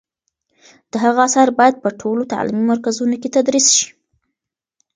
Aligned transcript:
د 0.91 0.93
هغه 1.03 1.19
آثار 1.27 1.49
باید 1.59 1.75
په 1.83 1.89
ټولو 2.01 2.21
تعلیمي 2.33 2.63
مرکزونو 2.71 3.15
کې 3.21 3.33
تدریس 3.35 3.67
شي. 3.77 3.87